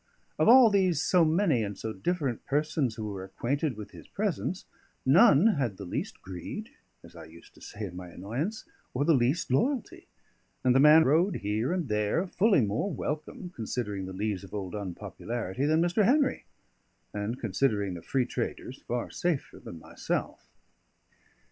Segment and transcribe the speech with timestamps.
[0.39, 4.65] Of all those so many and so different persons who were acquainted with his presence,
[5.05, 6.69] none had the least greed
[7.03, 10.07] as I used to say in my annoyance or the least loyalty;
[10.63, 14.73] and the man rode here and there fully more welcome, considering the lees of old
[14.73, 16.03] unpopularity, than Mr.
[16.03, 16.45] Henry
[17.13, 20.49] and, considering the free traders, far safer than myself.